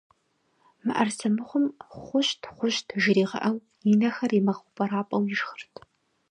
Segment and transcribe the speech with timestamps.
[0.85, 1.65] МыӀэрысэ мыхъум
[2.03, 3.57] «хъущт, хъущт» жригъэӏэу,
[3.91, 5.73] и нэхэр имыгъэупӏэрапӏэу ишхырт.